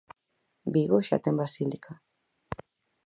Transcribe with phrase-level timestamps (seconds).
[0.73, 1.93] Vigo xa ten basílica.